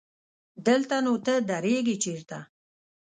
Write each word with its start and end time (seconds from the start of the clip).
دلته 0.67 0.95
نو 1.05 1.13
ته 1.25 1.33
درېږې 1.49 1.95
چېرته؟ 2.03 2.37